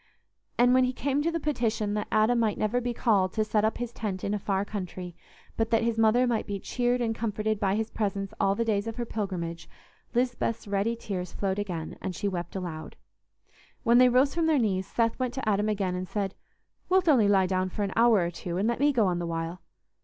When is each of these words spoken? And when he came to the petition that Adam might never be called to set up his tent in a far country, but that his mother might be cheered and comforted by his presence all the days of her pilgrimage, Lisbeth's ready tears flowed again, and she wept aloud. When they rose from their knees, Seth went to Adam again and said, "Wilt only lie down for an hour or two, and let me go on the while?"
And 0.57 0.73
when 0.73 0.83
he 0.85 0.93
came 0.93 1.21
to 1.21 1.31
the 1.31 1.39
petition 1.39 1.93
that 1.93 2.07
Adam 2.11 2.39
might 2.39 2.57
never 2.57 2.81
be 2.81 2.91
called 2.91 3.33
to 3.33 3.43
set 3.45 3.63
up 3.63 3.77
his 3.77 3.91
tent 3.91 4.23
in 4.23 4.33
a 4.33 4.39
far 4.39 4.65
country, 4.65 5.15
but 5.55 5.69
that 5.69 5.83
his 5.83 5.99
mother 5.99 6.25
might 6.25 6.47
be 6.47 6.59
cheered 6.59 7.01
and 7.01 7.13
comforted 7.13 7.59
by 7.59 7.75
his 7.75 7.91
presence 7.91 8.33
all 8.39 8.55
the 8.55 8.65
days 8.65 8.87
of 8.87 8.95
her 8.95 9.05
pilgrimage, 9.05 9.69
Lisbeth's 10.15 10.67
ready 10.67 10.95
tears 10.95 11.33
flowed 11.33 11.59
again, 11.59 11.99
and 12.01 12.15
she 12.15 12.27
wept 12.27 12.55
aloud. 12.55 12.95
When 13.83 13.99
they 13.99 14.09
rose 14.09 14.33
from 14.33 14.47
their 14.47 14.57
knees, 14.57 14.87
Seth 14.87 15.19
went 15.19 15.35
to 15.35 15.47
Adam 15.47 15.69
again 15.69 15.93
and 15.93 16.07
said, 16.09 16.33
"Wilt 16.89 17.07
only 17.07 17.27
lie 17.27 17.45
down 17.45 17.69
for 17.69 17.83
an 17.83 17.93
hour 17.95 18.21
or 18.25 18.31
two, 18.31 18.57
and 18.57 18.67
let 18.67 18.79
me 18.79 18.91
go 18.91 19.05
on 19.05 19.19
the 19.19 19.27
while?" 19.27 19.61